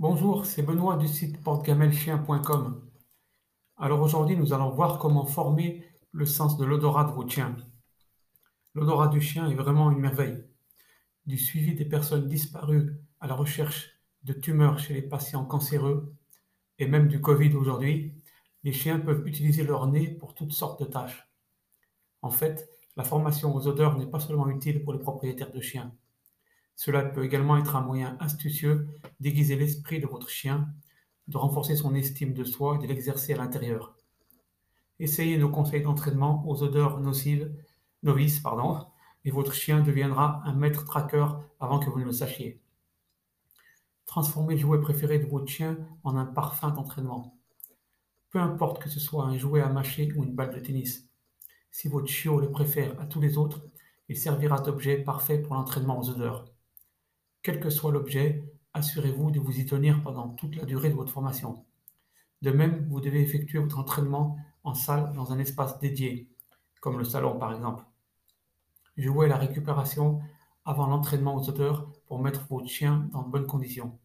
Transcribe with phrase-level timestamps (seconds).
[0.00, 2.82] Bonjour, c'est Benoît du site portegamelchien.com.
[3.76, 7.56] Alors aujourd'hui, nous allons voir comment former le sens de l'odorat de votre chien.
[8.74, 10.42] L'odorat du chien est vraiment une merveille.
[11.26, 13.90] Du suivi des personnes disparues à la recherche
[14.24, 16.12] de tumeurs chez les patients cancéreux
[16.80, 18.20] et même du Covid aujourd'hui,
[18.64, 21.30] les chiens peuvent utiliser leur nez pour toutes sortes de tâches.
[22.20, 25.94] En fait, la formation aux odeurs n'est pas seulement utile pour les propriétaires de chiens.
[26.76, 28.88] Cela peut également être un moyen astucieux
[29.20, 30.68] d'aiguiser l'esprit de votre chien,
[31.28, 33.96] de renforcer son estime de soi et de l'exercer à l'intérieur.
[34.98, 37.52] Essayez nos conseils d'entraînement aux odeurs nocives,
[38.02, 38.86] novices, pardon,
[39.24, 41.26] et votre chien deviendra un maître tracker
[41.60, 42.60] avant que vous ne le sachiez.
[44.06, 47.38] Transformez le jouet préféré de votre chien en un parfum d'entraînement.
[48.30, 51.08] Peu importe que ce soit un jouet à mâcher ou une balle de tennis.
[51.70, 53.64] Si votre chiot le préfère à tous les autres,
[54.08, 56.53] il servira d'objet parfait pour l'entraînement aux odeurs.
[57.44, 61.12] Quel que soit l'objet, assurez-vous de vous y tenir pendant toute la durée de votre
[61.12, 61.62] formation.
[62.40, 66.30] De même, vous devez effectuer votre entraînement en salle dans un espace dédié,
[66.80, 67.84] comme le salon par exemple.
[68.96, 70.22] Jouez la récupération
[70.64, 73.98] avant l'entraînement aux odeurs pour mettre votre chien dans de bonnes conditions.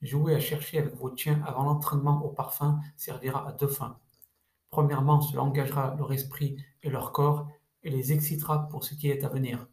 [0.00, 3.98] Jouer à chercher avec votre chien avant l'entraînement au parfum servira à deux fins.
[4.70, 7.46] Premièrement, cela engagera leur esprit et leur corps
[7.82, 9.68] et les excitera pour ce qui est à venir.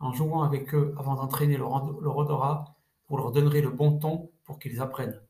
[0.00, 1.72] En jouant avec eux avant d'entraîner leur,
[2.16, 2.76] odorat,
[3.08, 5.20] vous leur donnerez le bon ton pour qu'ils apprennent.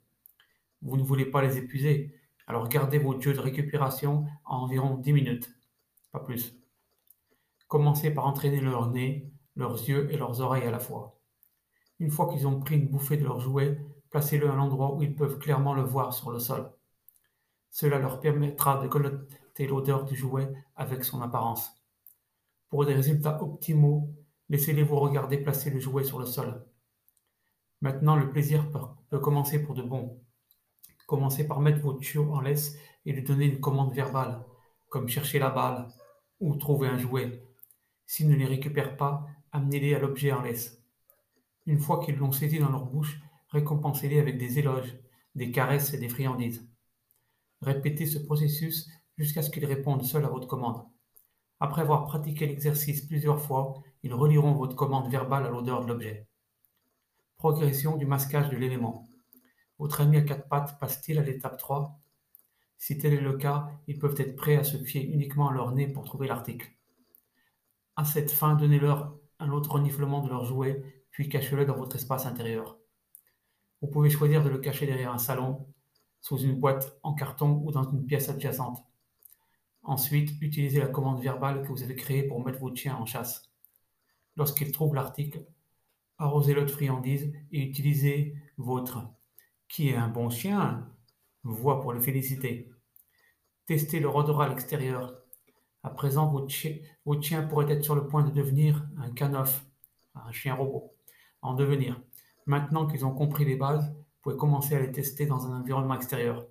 [0.82, 2.14] Vous ne voulez pas les épuiser,
[2.46, 5.54] alors gardez votre jeu de récupération à environ 10 minutes,
[6.12, 6.54] pas plus.
[7.66, 11.18] Commencez par entraîner leur nez, leurs yeux et leurs oreilles à la fois.
[11.98, 13.78] Une fois qu'ils ont pris une bouffée de leur jouet,
[14.10, 16.70] placez-le à l'endroit où ils peuvent clairement le voir sur le sol.
[17.70, 21.72] Cela leur permettra de connoter l'odeur du jouet avec son apparence.
[22.68, 24.10] Pour des résultats optimaux,
[24.48, 26.64] laissez-les vous regarder placer le jouet sur le sol.
[27.80, 28.66] Maintenant, le plaisir
[29.10, 30.20] peut commencer pour de bon.
[31.06, 32.76] Commencez par mettre votre chiot en laisse
[33.06, 34.44] et lui donner une commande verbale,
[34.88, 35.88] comme chercher la balle
[36.40, 37.42] ou trouver un jouet.
[38.06, 40.82] S'ils ne les récupèrent pas, amenez-les à l'objet en laisse.
[41.66, 43.20] Une fois qu'ils l'ont saisi dans leur bouche,
[43.50, 44.96] récompensez-les avec des éloges,
[45.34, 46.66] des caresses et des friandises.
[47.60, 50.84] Répétez ce processus jusqu'à ce qu'ils répondent seuls à votre commande.
[51.60, 56.26] Après avoir pratiqué l'exercice plusieurs fois, ils reliront votre commande verbale à l'odeur de l'objet.
[57.36, 59.08] Progression du masquage de l'élément.
[59.78, 61.98] Votre ami à quatre pattes passe-t-il à l'étape 3
[62.76, 65.72] Si tel est le cas, ils peuvent être prêts à se fier uniquement à leur
[65.72, 66.68] nez pour trouver l'article.
[67.96, 72.26] À cette fin, donnez-leur un autre reniflement de leur jouet, puis cachez-le dans votre espace
[72.26, 72.78] intérieur.
[73.82, 75.66] Vous pouvez choisir de le cacher derrière un salon,
[76.20, 78.84] sous une boîte en carton ou dans une pièce adjacente.
[79.88, 83.50] Ensuite, utilisez la commande verbale que vous avez créée pour mettre votre chien en chasse.
[84.36, 85.46] Lorsqu'il trouve l'article,
[86.18, 89.08] arrosez-le de friandises et utilisez votre
[89.66, 90.86] qui est un bon chien
[91.42, 92.70] voix pour le féliciter.
[93.64, 95.22] Testez le odorat à l'extérieur.
[95.82, 99.64] À présent, votre chien, pourrait être sur le point de devenir un canoff,
[100.14, 100.92] un chien robot,
[101.40, 101.98] en devenir.
[102.44, 105.94] Maintenant qu'ils ont compris les bases, vous pouvez commencer à les tester dans un environnement
[105.94, 106.46] extérieur.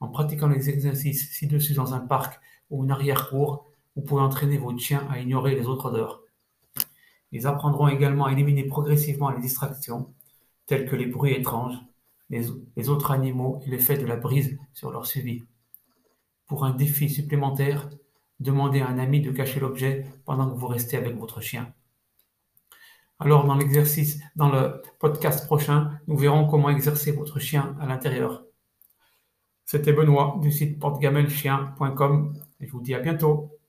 [0.00, 2.40] En pratiquant les exercices ci-dessus dans un parc
[2.70, 6.22] ou une arrière-cour, vous pouvez entraîner votre chien à ignorer les autres odeurs.
[7.32, 10.12] Ils apprendront également à éliminer progressivement les distractions,
[10.66, 11.76] telles que les bruits étranges,
[12.30, 15.44] les, autres animaux et l'effet de la brise sur leur suivi.
[16.46, 17.90] Pour un défi supplémentaire,
[18.38, 21.72] demandez à un ami de cacher l'objet pendant que vous restez avec votre chien.
[23.18, 28.44] Alors, dans l'exercice, dans le podcast prochain, nous verrons comment exercer votre chien à l'intérieur.
[29.70, 33.59] C'était Benoît du site portegamelchien.com et je vous dis à bientôt.